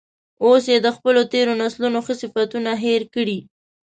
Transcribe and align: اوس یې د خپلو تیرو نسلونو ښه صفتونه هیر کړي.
اوس 0.45 0.63
یې 0.71 0.77
د 0.85 0.87
خپلو 0.95 1.21
تیرو 1.31 1.53
نسلونو 1.61 1.99
ښه 2.05 2.13
صفتونه 2.21 2.71
هیر 2.83 3.03
کړي. 3.15 3.39